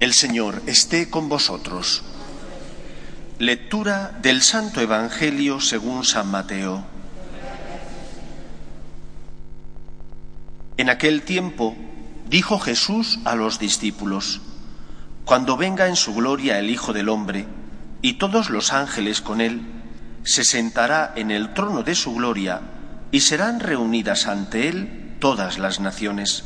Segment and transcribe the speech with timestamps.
[0.00, 2.04] El Señor esté con vosotros.
[3.40, 6.84] Lectura del Santo Evangelio según San Mateo.
[10.76, 11.74] En aquel tiempo
[12.30, 14.40] dijo Jesús a los discípulos,
[15.24, 17.48] Cuando venga en su gloria el Hijo del Hombre,
[18.00, 19.62] y todos los ángeles con él,
[20.22, 22.60] se sentará en el trono de su gloria,
[23.10, 26.44] y serán reunidas ante él todas las naciones.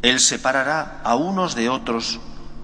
[0.00, 2.20] Él separará a unos de otros,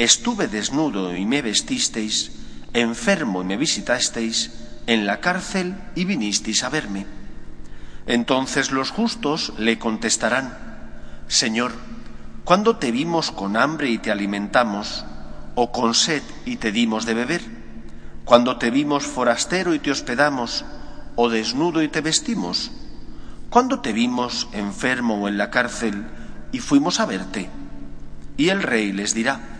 [0.00, 2.32] Estuve desnudo y me vestisteis,
[2.72, 4.50] enfermo y me visitasteis,
[4.86, 7.04] en la cárcel y vinisteis a verme.
[8.06, 10.56] Entonces los justos le contestarán,
[11.28, 11.72] Señor,
[12.44, 15.04] ¿cuándo te vimos con hambre y te alimentamos,
[15.54, 17.42] o con sed y te dimos de beber?
[18.24, 20.64] ¿Cuándo te vimos forastero y te hospedamos,
[21.14, 22.70] o desnudo y te vestimos?
[23.50, 26.06] ¿Cuándo te vimos enfermo o en la cárcel
[26.52, 27.50] y fuimos a verte?
[28.38, 29.58] Y el rey les dirá,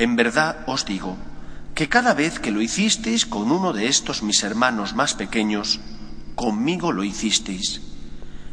[0.00, 1.18] en verdad os digo
[1.74, 5.78] que cada vez que lo hicisteis con uno de estos mis hermanos más pequeños,
[6.34, 7.82] conmigo lo hicisteis.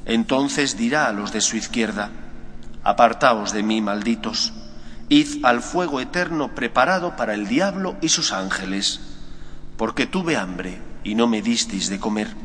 [0.03, 2.11] Entonces dirá a los de su izquierda,
[2.83, 4.53] Apartaos de mí, malditos,
[5.07, 8.99] id al fuego eterno preparado para el diablo y sus ángeles,
[9.77, 12.35] porque tuve hambre y no me disteis de comer,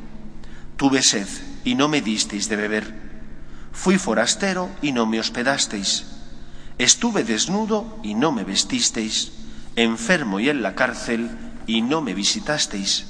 [0.76, 1.28] tuve sed
[1.64, 2.94] y no me disteis de beber,
[3.72, 6.21] fui forastero y no me hospedasteis
[6.78, 9.32] Estuve desnudo y no me vestisteis,
[9.76, 11.30] enfermo y en la cárcel
[11.66, 13.06] y no me visitasteis.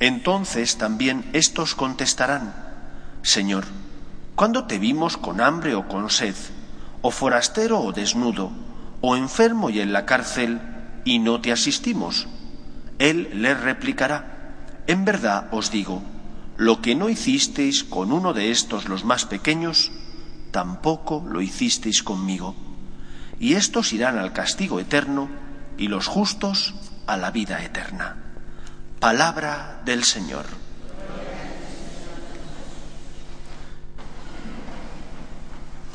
[0.00, 2.54] Entonces también éstos contestarán,
[3.22, 3.64] Señor,
[4.34, 6.34] ¿cuándo te vimos con hambre o con sed,
[7.00, 8.50] o forastero o desnudo,
[9.00, 10.60] o enfermo y en la cárcel,
[11.04, 12.26] y no te asistimos?
[12.98, 14.32] Él les replicará,
[14.86, 16.02] En verdad os digo,
[16.56, 19.90] lo que no hicisteis con uno de estos los más pequeños,
[20.54, 22.54] tampoco lo hicisteis conmigo
[23.40, 25.28] y estos irán al castigo eterno
[25.76, 26.76] y los justos
[27.08, 28.14] a la vida eterna.
[29.00, 30.46] Palabra del Señor.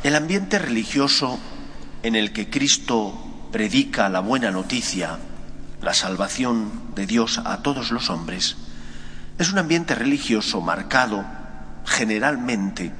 [0.03, 1.40] El ambiente religioso
[2.03, 5.19] en el que Cristo predica la buena noticia,
[5.81, 8.58] la salvación de Dios a todos los hombres,
[9.38, 11.24] es un ambiente religioso marcado
[11.86, 12.92] generalmente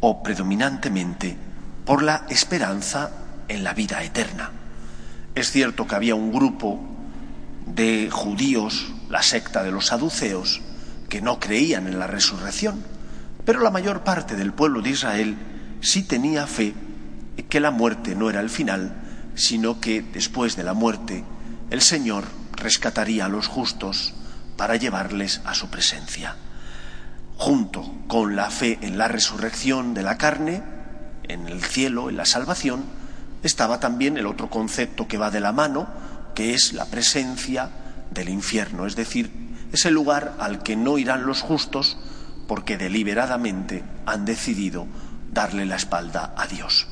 [0.00, 1.36] o predominantemente
[1.84, 3.10] por la esperanza
[3.48, 4.50] en la vida eterna.
[5.34, 6.80] Es cierto que había un grupo
[7.66, 10.60] de judíos, la secta de los saduceos,
[11.08, 12.82] que no creían en la resurrección,
[13.44, 15.36] pero la mayor parte del pueblo de Israel
[15.80, 16.74] sí tenía fe
[17.48, 18.94] que la muerte no era el final,
[19.34, 21.24] sino que después de la muerte
[21.70, 24.14] el Señor rescataría a los justos
[24.56, 26.36] para llevarles a su presencia.
[27.38, 30.62] Junto con la fe en la resurrección de la carne,
[31.22, 32.84] en el cielo, en la salvación,
[33.42, 35.86] estaba también el otro concepto que va de la mano,
[36.34, 37.70] que es la presencia
[38.10, 39.30] del infierno, es decir,
[39.72, 41.96] ese lugar al que no irán los justos
[42.48, 44.86] porque deliberadamente han decidido
[45.32, 46.86] darle la espalda a Dios.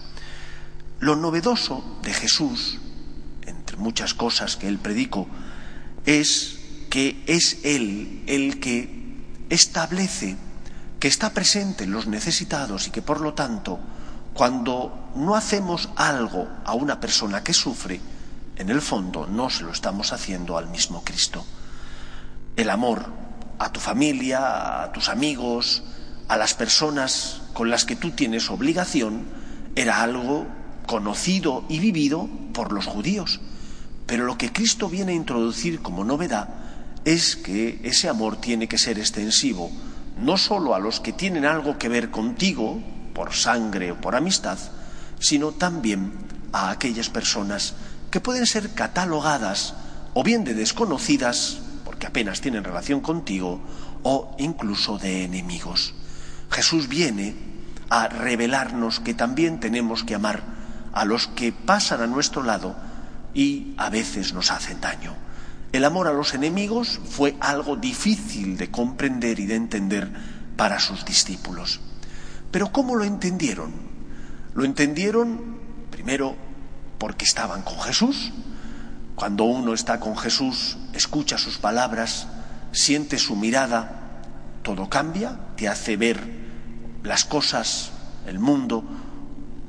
[1.00, 2.78] Lo novedoso de Jesús,
[3.46, 5.26] entre muchas cosas que él predicó,
[6.04, 9.05] es que es Él el que
[9.50, 10.36] establece
[11.00, 13.78] que está presente en los necesitados y que por lo tanto
[14.34, 18.00] cuando no hacemos algo a una persona que sufre,
[18.56, 21.44] en el fondo no se lo estamos haciendo al mismo Cristo.
[22.56, 23.06] El amor
[23.58, 25.82] a tu familia, a tus amigos,
[26.28, 29.24] a las personas con las que tú tienes obligación,
[29.74, 30.46] era algo
[30.86, 33.40] conocido y vivido por los judíos.
[34.06, 36.48] Pero lo que Cristo viene a introducir como novedad
[37.06, 39.70] es que ese amor tiene que ser extensivo
[40.18, 42.82] no solo a los que tienen algo que ver contigo,
[43.14, 44.58] por sangre o por amistad,
[45.20, 46.12] sino también
[46.52, 47.74] a aquellas personas
[48.10, 49.74] que pueden ser catalogadas
[50.14, 53.60] o bien de desconocidas, porque apenas tienen relación contigo,
[54.02, 55.94] o incluso de enemigos.
[56.50, 57.34] Jesús viene
[57.88, 60.42] a revelarnos que también tenemos que amar
[60.92, 62.74] a los que pasan a nuestro lado
[63.32, 65.25] y a veces nos hacen daño.
[65.76, 70.10] El amor a los enemigos fue algo difícil de comprender y de entender
[70.56, 71.80] para sus discípulos.
[72.50, 73.74] Pero ¿cómo lo entendieron?
[74.54, 75.58] Lo entendieron
[75.90, 76.34] primero
[76.96, 78.32] porque estaban con Jesús,
[79.16, 82.26] Cuando uno está con Jesús, escucha sus palabras,
[82.72, 84.22] siente su mirada,
[84.62, 86.22] todo cambia, te hace ver
[87.02, 87.90] las cosas,
[88.26, 88.82] el mundo,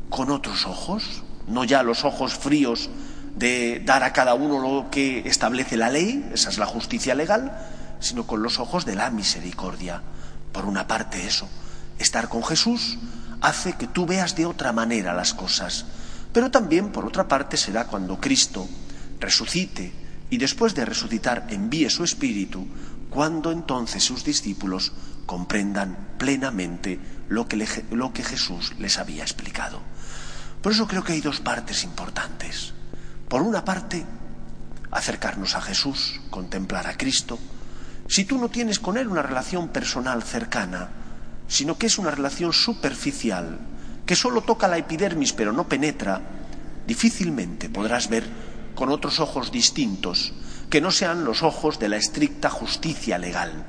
[0.10, 2.90] con otros ojos, no ya los ojos fríos
[3.38, 7.56] de dar a cada uno lo que establece la ley, esa es la justicia legal,
[8.00, 10.02] sino con los ojos de la misericordia.
[10.52, 11.48] Por una parte eso,
[12.00, 12.98] estar con Jesús
[13.42, 15.86] hace que tú veas de otra manera las cosas,
[16.34, 18.68] pero también por otra parte será cuando Cristo
[19.20, 19.94] resucite
[20.32, 22.68] y después de resucitar envíe su Espíritu,
[23.12, 24.94] cuando entonces sus discípulos
[25.28, 27.00] comprendan plenamente
[27.30, 29.80] lo que, lo que Jesús les había explicado.
[30.62, 32.74] Por eso creo que hay dos partes importantes.
[33.28, 34.06] Por una parte,
[34.90, 37.38] acercarnos a Jesús, contemplar a Cristo.
[38.08, 40.90] Si tú no tienes con Él una relación personal cercana,
[41.48, 43.60] sino que es una relación superficial,
[44.06, 46.22] que solo toca la epidermis pero no penetra,
[46.88, 48.24] difícilmente podrás ver
[48.76, 50.34] con otros ojos distintos,
[50.70, 53.66] que no sean los ojos de la estricta justicia legal.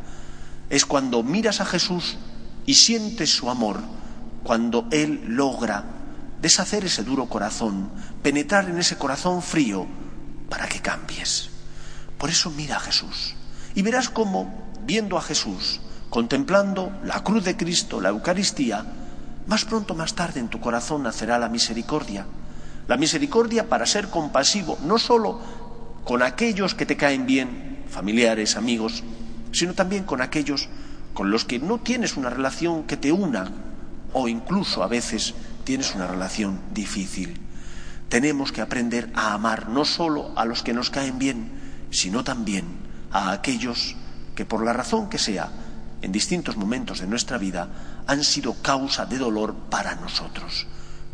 [0.71, 2.17] Es cuando miras a Jesús
[2.65, 3.81] y sientes su amor,
[4.45, 5.98] cuando Él logra
[6.41, 7.91] deshacer ese duro corazón,
[8.23, 9.87] penetrar en ese corazón frío,
[10.49, 11.51] para que cambies.
[12.17, 13.35] Por eso mira a Jesús
[13.75, 15.81] y verás cómo, viendo a Jesús,
[16.11, 18.85] contemplando la cruz de Cristo, la Eucaristía,
[19.47, 22.27] más pronto más tarde en tu corazón nacerá la misericordia
[22.89, 25.39] la misericordia para ser compasivo, no solo
[26.05, 29.05] con aquellos que te caen bien, familiares, amigos,
[29.53, 30.69] sino también con aquellos
[31.13, 33.51] con los que no tienes una relación que te una
[34.15, 35.35] o incluso a veces
[35.69, 37.39] tienes una relación difícil.
[38.09, 41.53] Tenemos que aprender a amar no solo a los que nos caen bien,
[41.91, 42.65] sino también
[43.13, 43.95] a aquellos
[44.35, 45.51] que por la razón que sea,
[46.01, 47.69] en distintos momentos de nuestra vida,
[48.07, 50.67] han sido causa de dolor para nosotros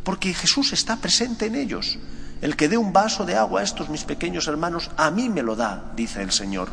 [0.05, 1.99] porque Jesús está presente en ellos.
[2.43, 5.43] El que dé un vaso de agua a estos mis pequeños hermanos, a mí me
[5.43, 6.69] lo da, dice el Señor.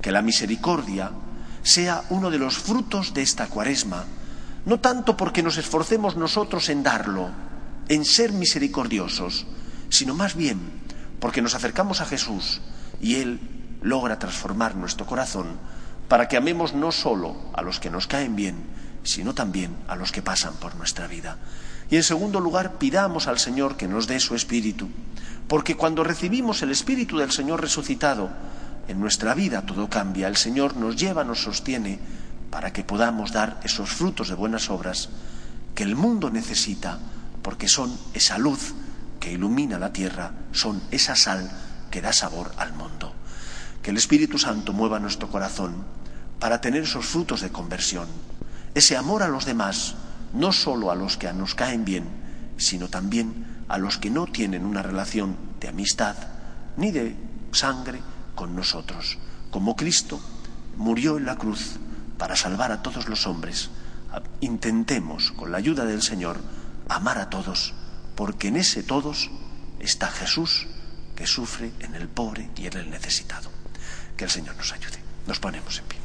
[0.00, 1.10] Que la misericordia
[1.62, 4.04] sea uno de los frutos de esta cuaresma,
[4.64, 7.30] no tanto porque nos esforcemos nosotros en darlo,
[7.88, 9.46] en ser misericordiosos,
[9.88, 10.60] sino más bien
[11.20, 12.60] porque nos acercamos a Jesús
[13.00, 13.40] y Él
[13.82, 15.56] logra transformar nuestro corazón
[16.08, 18.56] para que amemos no solo a los que nos caen bien,
[19.02, 21.38] sino también a los que pasan por nuestra vida.
[21.90, 24.88] Y en segundo lugar, pidamos al Señor que nos dé su Espíritu,
[25.48, 28.30] porque cuando recibimos el Espíritu del Señor resucitado,
[28.88, 30.28] en nuestra vida todo cambia.
[30.28, 31.98] El Señor nos lleva, nos sostiene
[32.52, 35.08] para que podamos dar esos frutos de buenas obras
[35.74, 36.98] que el mundo necesita,
[37.40, 38.74] porque son esa luz
[39.18, 41.50] que ilumina la tierra, son esa sal
[41.90, 43.14] que da sabor al mundo.
[43.80, 45.82] Que el Espíritu Santo mueva nuestro corazón
[46.38, 48.06] para tener esos frutos de conversión,
[48.74, 49.94] ese amor a los demás,
[50.34, 52.04] no solo a los que nos caen bien,
[52.58, 56.16] sino también a los que no tienen una relación de amistad
[56.76, 57.16] ni de
[57.52, 58.02] sangre
[58.34, 59.16] con nosotros.
[59.50, 60.20] Como Cristo
[60.76, 61.78] murió en la cruz
[62.22, 63.68] para salvar a todos los hombres,
[64.40, 66.38] intentemos, con la ayuda del Señor,
[66.88, 67.74] amar a todos,
[68.14, 69.28] porque en ese todos
[69.80, 70.68] está Jesús
[71.16, 73.50] que sufre en el pobre y en el necesitado.
[74.16, 75.02] Que el Señor nos ayude.
[75.26, 76.01] Nos ponemos en pie.